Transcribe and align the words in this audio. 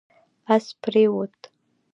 اس 0.55 0.65
پرېووت 0.81 1.35